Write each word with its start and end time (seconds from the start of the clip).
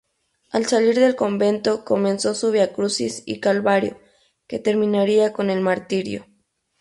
Al 0.49 0.65
salir 0.65 0.95
del 0.99 1.15
convento 1.15 1.85
comenzó 1.85 2.33
su 2.33 2.49
viacrucis 2.49 3.21
y 3.27 3.39
calvario, 3.39 3.99
que 4.47 4.57
terminaría 4.57 5.31
con 5.31 5.51
el 5.51 5.61
martirio. 5.61 6.25